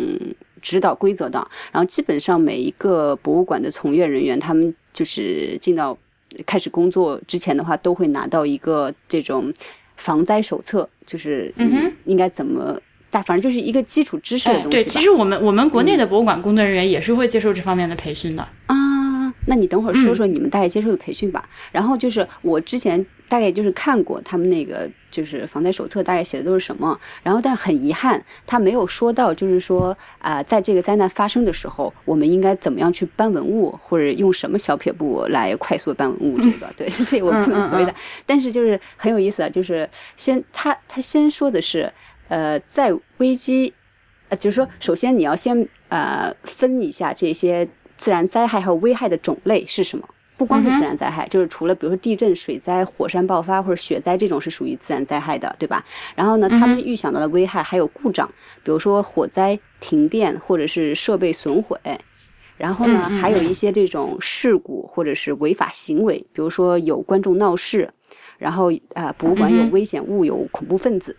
[0.61, 1.39] 指导规则的。
[1.71, 5.97] 然后基本上每一个博物馆的从业人员，他们就是进到。
[6.45, 9.51] 开始工作之前的话，都会拿到一个这种
[9.95, 14.69] 防灾手册，就是嗯应该怎么大，反正就是一个基础知识的东西。
[14.69, 18.75] 对，其实我们我们国内的博物馆工作人员也是会接受这方面的培训的啊。
[19.47, 21.49] 那你等会儿说说你们大概接受的培训吧。
[21.71, 23.05] 然后就是我之前。
[23.29, 26.97] 大概就是看过他们那个就是防灾手册，大概写的都是什么。
[27.21, 36.39] 然后，但是很遗憾，他没有说到，就是说啊，在这个灾难发生的时候，我们应该怎么样去搬文物，或者用什么小撇步来快速的搬文物。
[36.39, 37.93] 这个，对， 这我不能回答。
[38.25, 41.91] 但是就是很有意思啊，就是先他他先说的是，
[42.29, 43.73] 呃，在危机，
[44.29, 50.07] 呃，就是说，首先你要先呃分一下这些自然灾害还有危害的种类是什么。
[50.37, 55.83] 不光是自然灾害，就是除了比如说地震、水灾、火山爆发或者雪灾这种是属于自然灾害的，对吧？
[56.13, 58.29] 然后呢，他们预想到的危害还有故障，
[58.63, 61.75] 比如说火灾、停电或者是设备损毁。
[62.55, 67.89] 然后呢，还有一些这种事故或者是违法行为，比如说有观众闹事，
[68.37, 71.15] 然后啊，博物馆有危险物、有恐怖分子，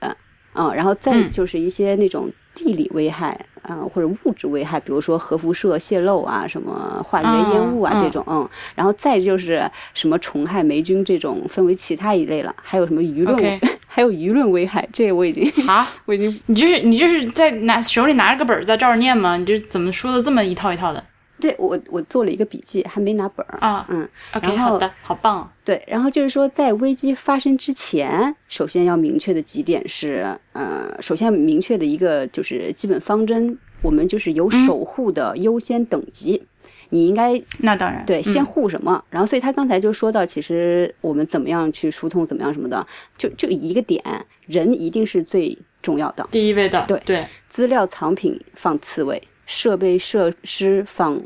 [0.55, 3.39] 嗯，然后再就是一些那种地理危害。
[3.71, 12.55] 嗯，或者物质危害，比如说核辐射泄漏啊，什么化学烟雾啊这种，嗯，然后再就是什么虫害、霉菌这种，分为其他一类了。
[12.63, 19.37] 还有什么舆论， 还有舆论危害，这我已经啊， 我已经，你就是你就是在拿手里拿着个本儿在照着念吗？
[19.37, 21.05] 你这怎么说的这么一套一套的？
[21.41, 23.87] 对我，我做了一个笔记，还没拿本儿啊。
[23.89, 25.51] 嗯，OK，好的，好棒。
[25.65, 36.43] 对，然后就是说，在危机发生之前，首先要明确的几点是，呃，首先明确的一个就是基本方针，我们就是有守护的优先等级。
[36.91, 39.05] 你应该那当然对，先护什么？
[39.11, 42.87] 然后，所以他刚才就说到，其实我们怎么样去疏通，怎么样什么的，
[43.19, 44.03] 就就一个点，
[44.47, 46.85] 人一定是最重要的，第一位的。
[46.89, 49.23] 对对，资料藏品放次位。
[49.49, 51.19] 设备设施放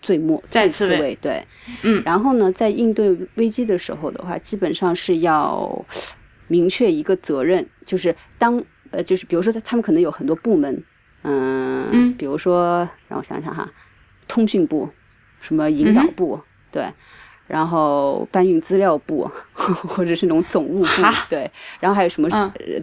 [0.00, 1.44] 最末最次位，对，
[1.82, 5.84] 嗯，然后呢，在应对危机的时候的话，基本上是要
[6.46, 10.82] 明确一个责任，就是当呃，就是比如说他他们可能有很多部门，
[11.22, 13.68] 嗯，比如说让我想想哈，
[14.28, 14.88] 通讯部，
[15.40, 16.88] 什么引导部，对，
[17.48, 22.28] 然后搬运资料部， 或者是那种总务部，对，然后还有什么，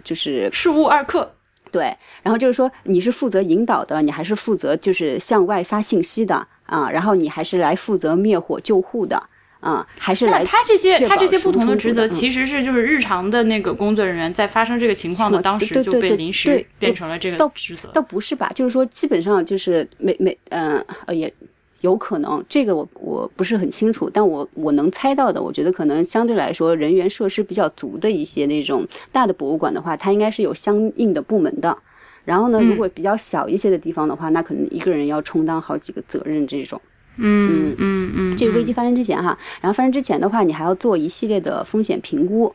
[0.04, 1.34] 就是事务二课。
[1.70, 6.90] 对，然后就是说你是负责引导的，你还是负责就是向外发信息的啊？
[6.90, 9.22] 然后你还是来负责灭火救护的
[9.60, 17.90] 啊、还是那来他这些他这些不同的职责，其实是就是日常的那个工作人员在发生这个情况的当时就被临时变成了这个职责。
[17.92, 21.32] 倒不是吧，就是说基本上就是每每嗯呃也
[21.80, 31.76] 有可能，这个我我不是很清楚，但我我能猜到的，我觉得可能相对来说人员设施比较足的一些那种大的博物馆的话，它应该是有相应的部门的。
[32.24, 36.80] 然后呢，嗯如果比较小一些的地方的话，那可能一个人要充当好几个责任这种。
[37.16, 42.54] 嗯嗯嗯，这个危机发生之前哈，然后发生之前的话，你还要做一系列的风险评估，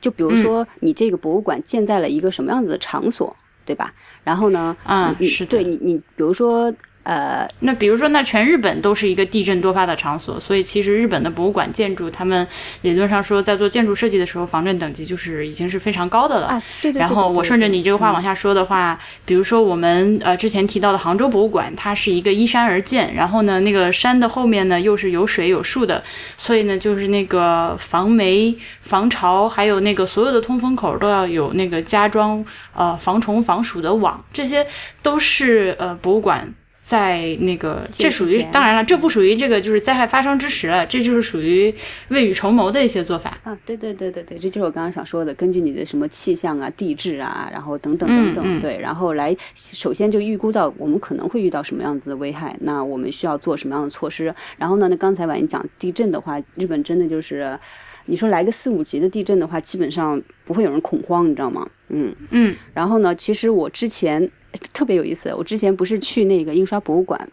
[0.00, 3.94] 就比如说你这个博物馆建在了一个什么样子的场所，对吧？
[4.24, 6.70] 然后呢，你啊是对你你比如说
[7.04, 12.46] 呃，那比如说，那全日本都是一个地震多发的场所，所以其实日本的博物馆建筑，他们
[12.80, 16.46] 理论上说，在做建筑设计的时候，防震等级就是已经是非常高的了。
[16.46, 26.02] 啊，对对对然后我顺着你这个话往下说的话，比如说我们呃之前提到的杭州博物馆，它是一个依山而建，然后呢那个山的后面呢又是有水有树的，
[26.38, 32.42] 所以呢就是那个防霉、防潮，还有那个所有的通风口都要有那个加装
[32.74, 34.66] 呃防虫防鼠的网，这些
[35.02, 36.54] 都是呃博物馆。
[36.86, 41.74] 在那个，这属于当然了，这不属于这个就是灾害发生之时了，这就是属于
[42.08, 43.34] 未雨绸缪的一些做法。
[43.42, 54.34] 啊，对对对对对，这就是我刚刚想说的，根据你的什么气象啊、地质啊，然后等等等等，嗯嗯对，然后来首先就预估到我们可能会遇到什么样子的危害，那我们需要做什么样的措施。
[54.58, 57.58] 然后呢，那刚才婉莹讲地震的话，日本真的就是，
[58.04, 61.66] 你说来个四五级的地震的话，基本上不会有人恐慌，你知道吗？
[61.88, 64.30] 嗯，嗯然后呢，其实我之前
[64.72, 67.28] 特别有意思，我之前不是去那个印刷博物馆，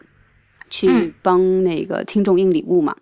[0.70, 2.96] 去嗯帮那个听众印礼物嘛。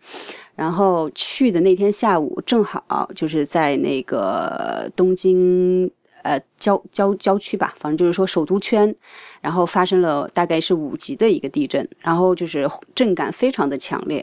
[0.54, 5.90] 然后去的那天下午，正好就是在那个东京
[6.22, 8.94] 呃郊郊郊区吧，反正就是说首都圈，
[9.40, 14.22] 然后发生了大概是五级的一个地震，然后就是震感非常的强烈。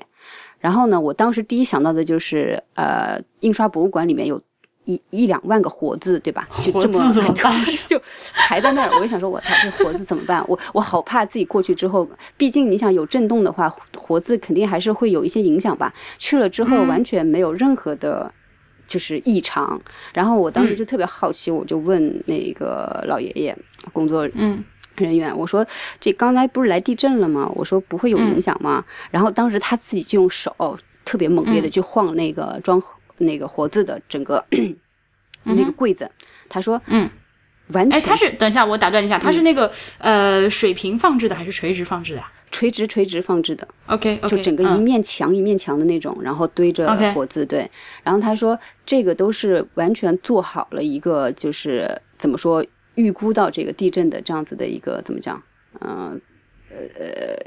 [0.60, 4.40] 然后呢，我当时第一想到的就是，呃，印刷博物馆里面有
[4.88, 6.48] 一一两万个活字，对吧？
[6.64, 7.00] 就这么
[7.88, 8.02] 就
[8.34, 10.44] 排在那儿，我就想说，我操，这活字怎么办？
[10.48, 15.94] 我我好怕自己过去之后，毕竟你想有震动的话，活字肯定还是会有一些影响吧。
[16.18, 18.34] 去了之后完全没有任何的。
[18.88, 19.78] 就是异常，
[20.14, 23.54] 然后我当时就特别好奇，我就问那个老爷爷
[23.92, 24.64] 工作嗯
[24.96, 25.68] 人员，我说
[26.00, 27.52] 这刚才不是来地震了吗？
[27.54, 28.82] 我说不会有影响吗？
[29.12, 30.56] 然后当时他自己就用手
[31.04, 32.82] 特别猛烈的去晃那个装
[33.18, 34.44] 那个活字的整个、
[35.44, 36.10] 那个柜子，
[36.50, 37.10] 他说嗯，
[37.70, 42.32] 完全哎，它是等一下，我打断一下，他是那个、呃水平放置的还是垂直放置的啊？
[42.50, 47.70] 垂直垂直放置的，？OK OK，就整个一嗯、面墙一面墙的那种，然后堆着活字，对。
[48.04, 55.44] 然后他说这个都是完全做好了一个，就是怎么说预估到这个地震的这样子的一个怎么讲，
[55.82, 56.18] 嗯、呃，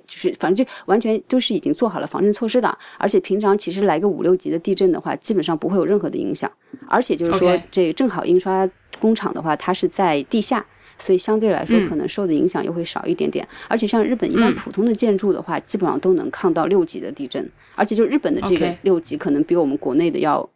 [0.07, 6.51] 就是反正就完全都是已经做好了防震措施的，而且平常其实来个五六级的地震的话，基本上不会有任何的影响，
[6.89, 10.65] 而且就是说这正好印刷工厂的话，它是在地下。
[10.99, 13.49] 所以相对来说，嗯可能受的影响又会少一点点。
[13.69, 20.47] 而且像日本一般嗯普通的建筑的话，基本上都能抗到六级的地震，而且就日本的这个六级可能比我们国内的要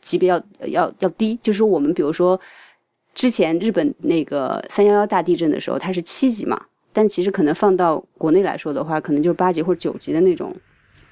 [0.00, 1.38] 级别要要要低。
[1.40, 2.40] 就是说我们比如说
[3.14, 6.60] 之前日本那个三幺幺大地震的时候，它是七级嘛，
[6.94, 10.56] 但其实可能放到国内来说的话，可能就是八级或者九级的那种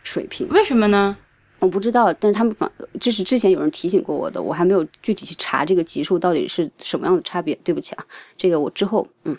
[0.03, 0.49] 水平。
[0.49, 1.15] 为什么呢？
[1.59, 7.55] 我不知道，但是他们反这是之前有人提醒过我的，我还没有具体去查这个级数到底是什么样的差别。
[7.63, 8.05] 对不起啊，
[8.37, 9.37] 这个我之后嗯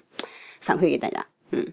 [0.62, 1.26] 反馈给大家。
[1.52, 1.68] 嗯，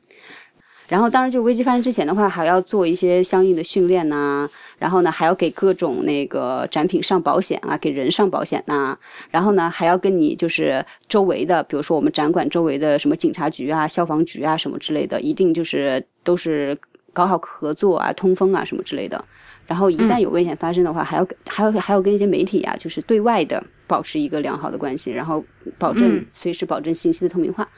[0.91, 8.99] 然后当然就是危机发生之前的话，还要做一些相应的训练呐、然后呢还要给各种那个展品上保险啊，给人上保险呐、
[9.31, 16.77] 然后呢还要跟你就是周围的，比如说我们展馆周围的什么警察局啊、消防局啊什么之类的，一定就是都是
[17.13, 19.25] 搞好合作啊、通风啊什么之类的。
[19.67, 25.45] 然后一旦有危险发生的话，还要还要还要跟一些媒体啊，就是对外的保持一个良好的关系，然后
[25.79, 27.69] 保证嗯随时保证信息的透明化。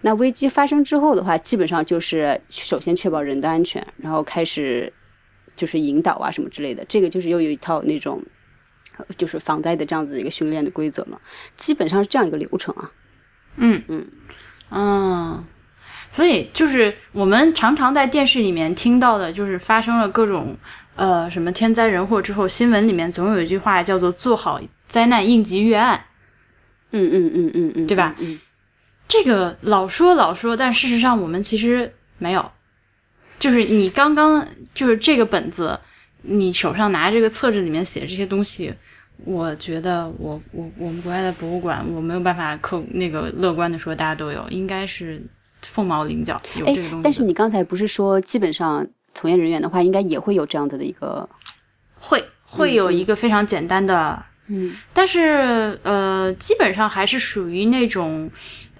[0.00, 4.92] 对，那危机发生之后的话，基本上就是首先确保人的安全，然后开始
[5.54, 8.22] 就是引导啊什么之类的，这个就是又有一套那种
[8.96, 11.18] 呃就是防灾的这样子一个训练的规则嘛，
[11.56, 12.90] 基本上是这样一个流程啊。
[13.56, 14.08] 嗯嗯
[14.70, 15.44] 嗯，
[16.10, 20.56] 所以就是我们常常在电视里面听到的，就是发生了各种
[20.94, 26.04] 呃什么天灾人祸之后，新闻里面总有一句话叫做“做好灾难应急预案
[26.92, 28.38] 嗯嗯嗯嗯嗯，对吧嗯，”。
[29.10, 32.50] 这个老说老说，但事实上我们其实没有。
[33.40, 35.78] 就是你刚刚就是这个本子，
[36.22, 38.72] 你手上拿这个册子里面写这些东西，
[39.24, 45.20] 我觉得我我我们国外的博物馆，我没有办法客那个乐观的说大家都有，应该是
[45.62, 47.02] 凤毛麟角有哎这个东西。
[47.02, 51.28] 但是你刚才不是说，基本上从业人员的话，应该也会有这样子的一个
[51.98, 58.30] 会会有一个非常简单的，嗯但是呃，基本上还是属于那种，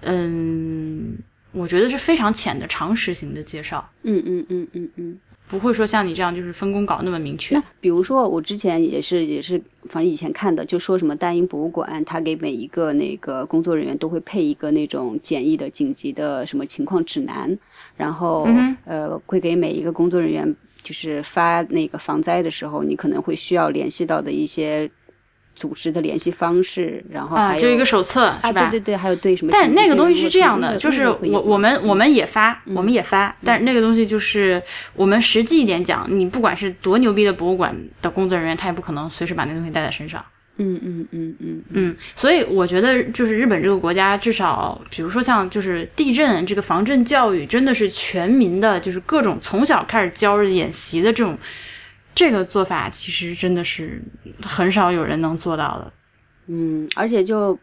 [0.01, 1.17] 嗯，
[1.51, 5.19] 我觉得是非常浅的常识型的介绍，嗯嗯嗯嗯嗯。
[5.47, 7.63] 不会说像你这样就是分工搞那么明确那。
[7.81, 17.57] 比如说，我之前也是也是，反正以前看的，就说什么大英博物馆，他给每一个那个工作人员都会配一个那种简易的紧急的什么情况指南，
[17.97, 24.89] 然后、嗯呃会给每一个工作人员就是发那个防灾的时候，你可能会需要联系到的一些
[25.55, 28.69] 组织的联系方式，然后啊，还有、就一个手册啊，是吧？
[28.69, 34.61] 对对对，还有对什么但那个东西是这样的，就是我我们我们也发，嗯我们也发，但是那个东西就是
[34.95, 40.23] 我们实际一点讲，你不管是多牛逼的博物馆的工作人员，他也不可能随时把那东西带在身上。
[40.57, 51.35] 嗯嗯嗯嗯嗯，所以我觉得就是日本这个国家，至少比如说像就是地震这个防震教育，真的是全民的，就是各种从小开始教着演习的这种
[52.13, 54.01] 这个做法，其实真的是
[54.41, 55.93] 很少有人能做到的。
[56.47, 57.59] 嗯，而且就比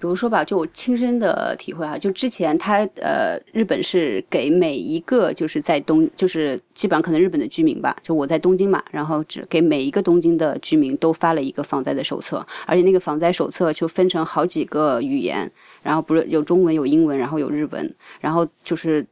[0.00, 15.50] 如说吧，就我亲身的体会啊，就之前他呃，日本是给每一个就是在东，就是基本上可能日本的居民吧，就我在东京嘛，然后只给每一个东京的居民都发了一个防灾的手册，而且那个防灾手册就分成好几个语言，
[15.82, 19.06] 然后不是有中文有英文，然后有日文，然后就是。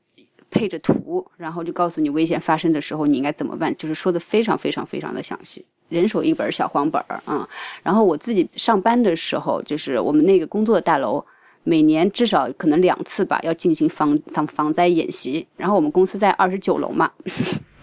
[0.51, 5.65] 配着图，然后就告诉你危险发生的时候你应该怎么办，就是说的非常非常非常的详细。
[5.89, 7.49] 人手一本小黄本儿啊、嗯，
[7.83, 11.25] 然后我自己上班的时候，就是我们那个工作大楼，
[11.65, 15.47] 每年至少可能两次吧，要进行防防防灾演习。
[15.57, 17.11] 然后我们公司在二十九楼嘛，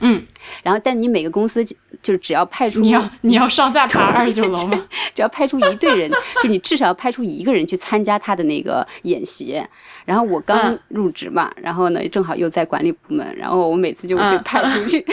[0.05, 0.23] 嗯，
[0.63, 4.85] 然后但你每个公司就就只要派出你要你要上下爬二十九楼吗？
[5.15, 6.11] 只要派出一队人，
[6.43, 9.61] 就你至少要派出一个人去参加他的那个演习。
[10.05, 15.03] 然后我刚嗯入职嘛，然后呢正好又在管理部门，然后我每次就会被嗯派出去。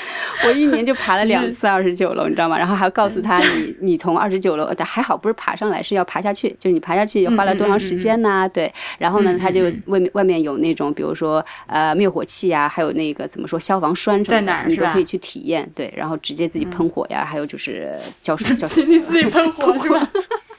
[0.46, 2.58] 我一年就爬了两次二十九楼，你知道吗？
[2.58, 15.68] 然后还要告诉他你 你从二十九楼，但还好不是爬上来，是要爬下去， 就是你爬下去花了多长时间呐、对，然后呢，他就外面外面有那种，比如说呃灭火器啊、还有那个怎么说消防栓什么在哪儿的，你都可以去体验。
[15.74, 18.84] 对，然后直接自己喷火呀，还有就是浇水浇水。
[18.84, 20.10] 你自己喷火是吧？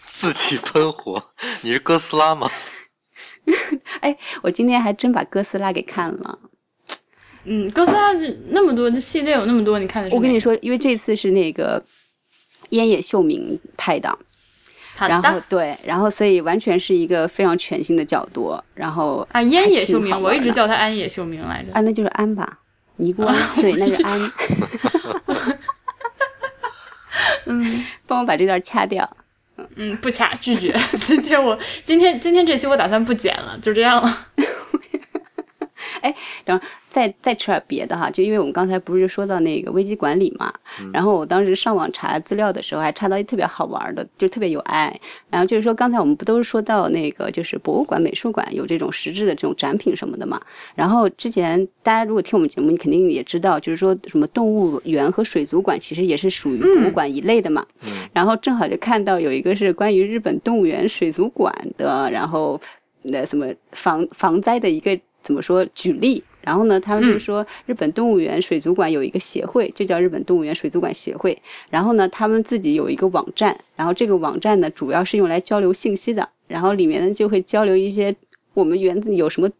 [0.06, 1.24] 自己喷火，
[1.62, 2.50] 你是哥斯拉吗？
[4.02, 6.40] 哎我今天还真把哥斯拉给看了。
[7.50, 11.82] 嗯，哥斯拉这那么多，这系列有那么多，你看的是我跟你说，因为这次是那个
[12.72, 14.14] 烟野秀明拍的，
[15.00, 21.72] 然后对，然后所以完全是一个非常全新的角度，然后啊，烟野秀明，我一直叫他安野秀明来着。
[21.72, 22.60] 啊，那就是安吧，
[22.98, 24.20] 尼姑庵，对，那是安。
[27.46, 29.10] 嗯帮我把这段掐掉。
[29.76, 30.78] 嗯，不掐，拒绝。
[31.06, 34.28] 今天我今天今天这期我打算不剪了，就这样了。
[36.88, 40.54] 再再吃点别的哈，就因为我们刚才不是说到那个危机管理嘛，
[40.94, 45.00] 然后我当时上网查资料的时候，还查到一特别好玩的，就特别有爱。
[45.30, 50.42] 然后就是说，刚才我们不都是说到那个就是博物馆、美术馆有这种实质的这种展品什么的嘛？
[50.76, 57.66] 然后之前大家如果听我们节目，你肯定也知道，就是说什么动物园和水族馆其实也是属于博物馆一类的嘛。
[58.14, 62.60] 然后正好就看到有一个是关于日本动物园水族馆的，然后
[63.04, 66.24] 那什么防防灾的一个怎么说举例。
[66.48, 71.38] 然后呢，他们就说日本动物园水族馆有一个协会，就叫日本动物园水族馆协会。
[71.70, 76.26] 然后呢，他们自己有一个网站，然后这个网站呢主要是用来交流信息的。
[76.48, 78.16] 然后里面呢就会交流一些
[78.54, 79.52] 我们园子里有什么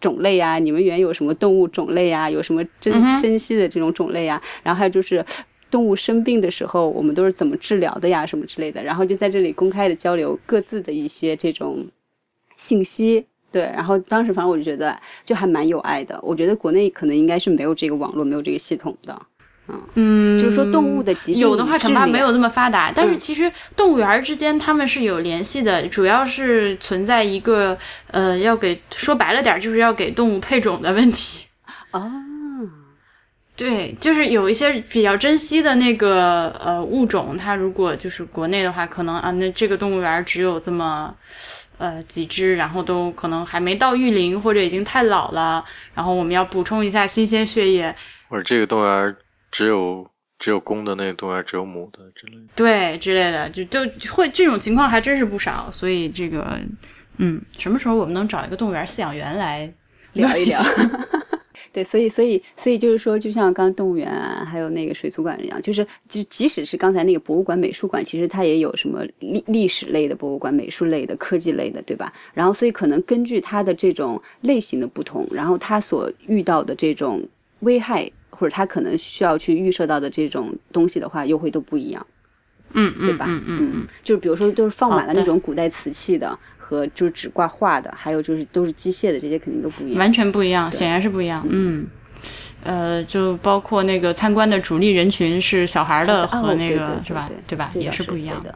[0.00, 4.40] 种类啊，你们园有什么动物种类啊，有什么珍珍稀的这种种类啊。
[4.62, 5.24] 然后还有就是
[5.68, 8.80] 动物生病的时候，我们都是怎么治疗的呀，什么之类的。
[8.80, 11.84] 然后就在这里公开的交流各自的一些这种
[12.56, 13.26] 信息。
[13.52, 16.18] 对，然后当时反正我就觉得就还蛮有爱的。
[16.22, 19.20] 我觉得国内可能应该是没有这个网络，没有这个系统的。
[19.94, 27.78] 嗯，就是说动物的疾病有的话恐怕没有这么发达，但是嗯其实动物园之间他们是有联系的，主要是存在一个
[28.08, 31.44] 呃，要给说白了点儿，就是要给动物配种的问题。
[31.92, 32.02] 哦，
[33.56, 41.14] 对，就是有一些比较珍惜的那个呃物种，它如果就是国内的话，可能啊，那这个动物园只有这么
[41.80, 45.64] 呃几只，然后都可能还没到育龄或者已经太老了，
[45.94, 47.96] 然后我们要补充一下新鲜血液，
[48.28, 49.16] 或者这个动物园
[49.50, 50.06] 只有
[50.38, 52.42] 只有公的，那个动物园只有母的之类的。
[52.54, 53.80] 对之类的，就就
[54.12, 56.58] 会这种情况还真是不少，所以这个
[57.16, 59.72] 嗯，什么时候我们能找一个动物园饲养员来
[60.12, 60.60] 聊一聊。
[61.72, 72.12] 对，所以所以所以就是说，就像刚刚动物园啊，还有那个水族馆一样，就是就即使是刚才那个博物馆、美术馆，其实它也有什么历历史类的博物馆、美术类的、科技类的，对吧？
[72.34, 77.22] 然后所以可能根据它的这种类型的不同，然后它所遇到的这种
[77.60, 78.10] 危害。
[78.32, 82.06] 或者它可能需要去预设到的这种东西的话，又会都不一样，
[82.72, 83.26] 嗯嗯，对吧？
[83.28, 86.38] 嗯嗯嗯，就是比如说都是放满了那种古代瓷器的。
[86.70, 89.98] 和就是只挂画的，还有就是都是机械的，这些肯定都不一样。
[89.98, 91.44] 完全不一样，显然是不一样。
[91.50, 91.84] 嗯，
[92.62, 97.58] 呃，就包括那个参观的主力人群是小孩的哦和那对对对个是吧对？
[97.58, 97.70] 吧？
[97.74, 98.54] 也是不一样的。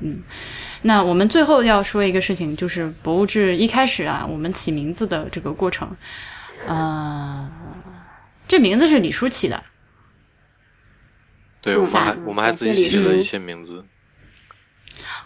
[0.00, 0.22] 嗯。
[0.82, 5.88] 那我们最后要说一个事情，就是博物志一开始啊，我们起名字的这个过程，
[6.66, 7.50] 呃，
[8.46, 9.62] 这名字是李叔起的，
[11.62, 13.84] 对，嗯我们还嗯我们还自己起了一些名字。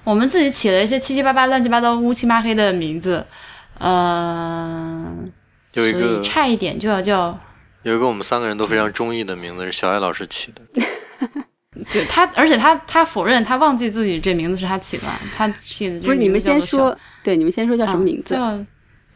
[0.06, 3.26] 我们自己起了一些七七八八、乱七八糟、乌漆嘛黑的名字，
[3.78, 5.12] 呃，
[5.74, 7.36] 所以有一个差一点就要叫，
[7.82, 10.62] 有一个我们三个人都非常中意的名字是小艾老师起的。
[11.90, 15.02] 就他，而且他他否认，他忘记自己这名字是他起的，
[15.36, 18.34] 他起的这不是你们先说，对，你们先说叫什么啊名字？
[18.34, 18.64] 叫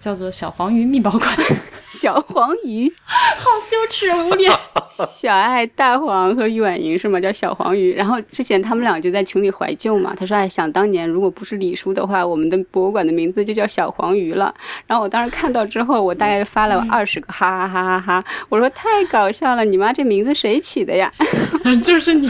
[0.00, 1.22] 叫做小黄鱼密宝馆，
[1.88, 4.50] 小黄鱼、好羞耻无脸。
[4.88, 7.20] 小爱、大黄和婉莹是吗？
[7.20, 7.94] 叫小黄鱼。
[7.94, 14.52] 然后之前他们俩就在群里怀旧嘛，他说：“哎，想当年如果不是李叔的话，我们的博物馆的名字就叫小黄鱼了。”
[14.88, 18.24] 然后我当时看到之后，我大概发了二十个哈哈哈哈哈！
[18.48, 21.12] 我说太搞笑了，你妈这名字谁起的呀？
[21.84, 22.28] 就是你，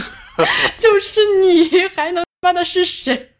[0.77, 3.30] 就是你，还能他妈的是谁？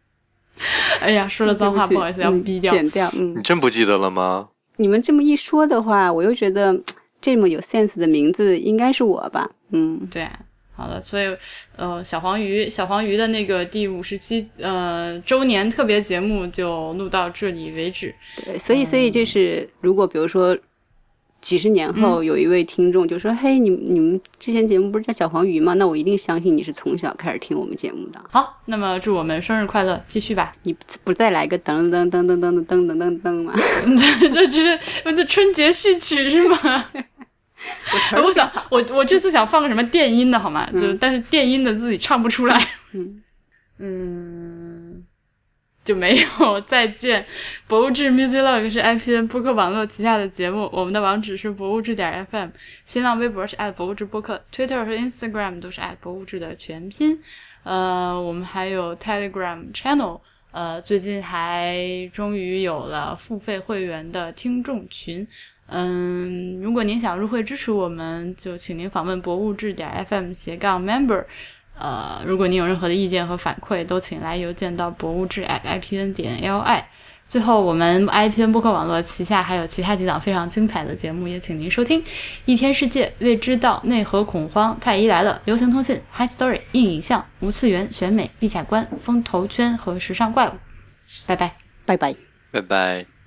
[1.01, 2.71] 哎呀，说了脏话，不好意思，要嗯逼掉。
[2.73, 3.09] 剪掉。
[3.17, 4.49] 嗯你，真不记得了吗？
[4.77, 6.79] 你们这么一说的话，我又觉得
[7.19, 9.49] 这么有 sense 的名字应该是我吧？
[9.71, 10.27] 嗯，对，
[10.75, 11.25] 好的，所以
[11.75, 18.13] 呃，小黄鱼，小黄鱼的那个第五十期呃周年特别节目就录到这里为止。
[18.43, 20.57] 对，所以所以就是，如果比如说
[21.41, 28.21] 几十年嗯后有一位听众就说：“嘿，你你们之前节目不是叫小黄鱼吗？”那我一定相信你是从小开始听我们节目的。
[28.29, 30.53] 好，那么祝我们生日快乐，继续吧。
[30.63, 33.53] 你不不再来个噔噔噔噔噔噔噔噔噔噔吗？
[34.21, 34.79] 这这是
[35.15, 36.85] 这春节序曲是吗？
[38.23, 40.67] 我想，我我这次想放个什么电音的好吗？
[40.79, 42.59] 就但是电音的自己唱不出来。
[42.93, 43.21] 嗯
[43.83, 44.90] 嗯，
[45.83, 46.61] 就没有。
[46.61, 47.25] 再见，
[47.67, 52.49] 博物志 Music Log 是 IPN 播客网络旗下的节目，我们的网址是博物志点 FM，
[52.85, 57.19] 新浪微博是博物志播客，Twitter 和 Instagram 都是博物志的全拼。
[57.63, 60.19] 呃，我们还有 Telegram Channel。
[60.51, 61.79] 呃，最近还
[62.11, 65.25] 终于有了付费会员的听众群。
[65.67, 71.23] 嗯，如果您想入会支持我们，就请您访问博物志点 FM 斜杠 member。
[71.77, 76.83] 呃，如果您有任何的意见和反馈，都请来邮件到博物志 @ipn 点 li。
[77.27, 82.01] 最后，我们 IPN 播客网络旗下还有其他几档非常精彩的节目，也请您收听：
[82.43, 90.53] 《一天世界》、《未知道》、《内核恐慌》、《太医来了》、《流行通信》、《High Story》、硬影像、无次元、选美、陛下观、风投圈和时尚怪物。
[91.25, 91.53] 拜拜。
[91.85, 92.13] 拜拜。
[92.51, 93.20] 拜拜。